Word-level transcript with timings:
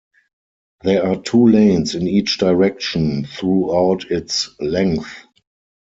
There 0.83 1.05
are 1.05 1.21
two 1.21 1.45
lanes 1.47 1.93
in 1.93 2.07
each 2.07 2.39
direction 2.39 3.25
throughout 3.27 4.09
its 4.09 4.49
length. 4.59 5.13